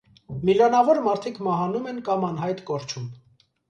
Միլիոնավոր 0.47 1.03
մարդիկ 1.09 1.39
մահանում 1.51 1.89
են 1.95 2.03
կամ 2.11 2.29
անհայտ 2.33 2.69
կորչում։ 2.73 3.11